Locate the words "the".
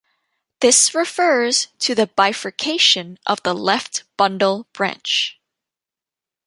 1.93-2.07, 3.43-3.53